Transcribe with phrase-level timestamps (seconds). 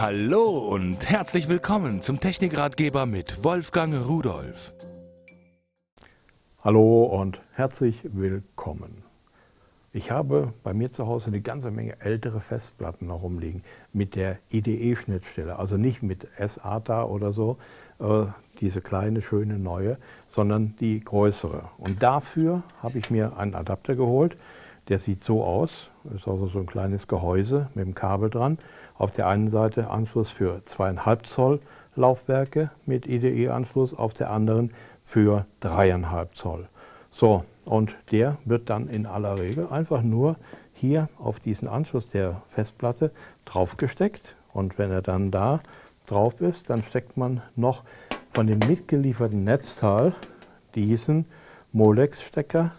[0.00, 4.72] Hallo und herzlich willkommen zum Technikratgeber mit Wolfgang Rudolf.
[6.62, 9.02] Hallo und herzlich willkommen.
[9.90, 14.38] Ich habe bei mir zu Hause eine ganze Menge ältere Festplatten noch rumliegen mit der
[14.52, 17.58] IDE-Schnittstelle, also nicht mit SATA oder so,
[17.98, 18.26] äh,
[18.60, 21.70] diese kleine, schöne, neue, sondern die größere.
[21.76, 24.36] Und dafür habe ich mir einen Adapter geholt,
[24.86, 28.58] der sieht so aus, ist also so ein kleines Gehäuse mit dem Kabel dran.
[28.96, 31.60] Auf der einen Seite Anschluss für 2,5 Zoll
[31.96, 34.72] Laufwerke mit IDE-Anschluss, auf der anderen
[35.04, 36.68] für 3,5 Zoll.
[37.10, 40.36] So, und der wird dann in aller Regel einfach nur
[40.72, 43.10] hier auf diesen Anschluss der Festplatte
[43.44, 44.36] draufgesteckt.
[44.52, 45.60] Und wenn er dann da
[46.06, 47.84] drauf ist, dann steckt man noch
[48.30, 50.14] von dem mitgelieferten Netzteil
[50.74, 51.26] diesen
[51.72, 52.72] Molex-Stecker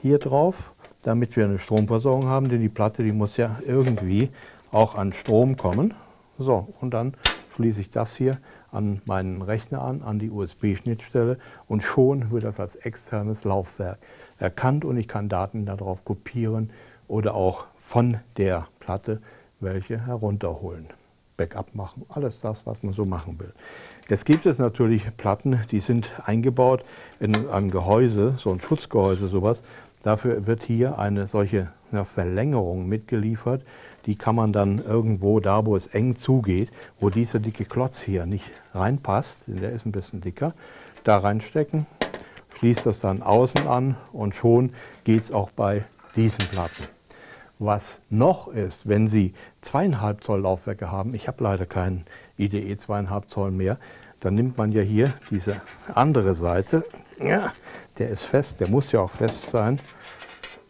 [0.00, 4.30] hier drauf, damit wir eine Stromversorgung haben, denn die Platte, die muss ja irgendwie
[4.70, 5.94] auch an Strom kommen.
[6.38, 7.14] So, und dann
[7.54, 8.38] schließe ich das hier
[8.72, 13.98] an meinen Rechner an, an die USB-Schnittstelle und schon wird das als externes Laufwerk
[14.38, 16.70] erkannt und ich kann Daten darauf kopieren
[17.08, 19.20] oder auch von der Platte
[19.58, 20.86] welche herunterholen.
[21.40, 23.54] Backup machen, alles das, was man so machen will.
[24.10, 26.84] Jetzt gibt es natürlich Platten, die sind eingebaut
[27.18, 29.62] in ein Gehäuse, so ein Schutzgehäuse, sowas.
[30.02, 33.62] Dafür wird hier eine solche eine Verlängerung mitgeliefert.
[34.06, 38.26] Die kann man dann irgendwo da, wo es eng zugeht, wo dieser dicke Klotz hier
[38.26, 40.54] nicht reinpasst, denn der ist ein bisschen dicker,
[41.04, 41.86] da reinstecken,
[42.58, 44.72] schließt das dann außen an und schon
[45.04, 46.99] geht es auch bei diesen Platten.
[47.62, 52.06] Was noch ist, wenn Sie zweieinhalb Zoll Laufwerke haben, ich habe leider keinen
[52.38, 53.78] IDE zweieinhalb Zoll mehr,
[54.18, 55.60] dann nimmt man ja hier diese
[55.94, 56.82] andere Seite,
[57.18, 57.52] ja,
[57.98, 59.78] der ist fest, der muss ja auch fest sein,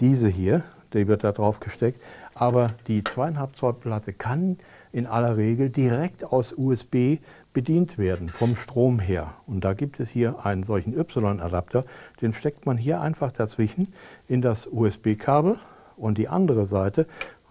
[0.00, 2.02] diese hier, die wird da drauf gesteckt,
[2.34, 4.56] aber die zweieinhalb Zoll Platte kann
[4.90, 7.18] in aller Regel direkt aus USB
[7.52, 9.34] bedient werden, vom Strom her.
[9.46, 11.84] Und da gibt es hier einen solchen Y-Adapter,
[12.22, 13.92] den steckt man hier einfach dazwischen
[14.26, 15.58] in das USB-Kabel
[15.98, 17.06] und die andere Seite,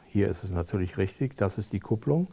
[0.08, 2.28] hier ist es natürlich richtig, das ist die Kupplung,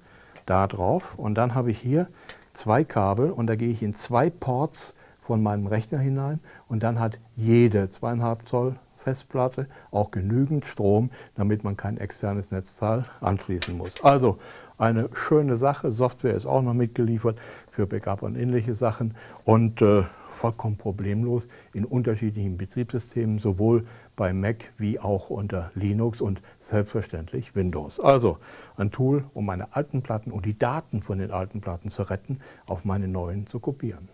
[0.46, 1.18] da drauf.
[1.18, 2.08] Und dann habe ich hier
[2.52, 7.00] zwei Kabel und da gehe ich in zwei Ports von meinem Rechner hinein und dann
[7.00, 14.02] hat jede 2,5 Zoll Festplatte auch genügend Strom, damit man kein externes Netzteil anschließen muss.
[14.02, 14.38] Also
[14.78, 15.90] eine schöne Sache.
[15.90, 17.38] Software ist auch noch mitgeliefert
[17.70, 23.84] für Backup und ähnliche Sachen und äh, vollkommen problemlos in unterschiedlichen Betriebssystemen, sowohl
[24.16, 28.00] bei Mac wie auch unter Linux und selbstverständlich Windows.
[28.00, 28.38] Also
[28.76, 32.40] ein Tool, um meine alten Platten und die Daten von den alten Platten zu retten,
[32.66, 34.08] auf meine neuen zu kopieren.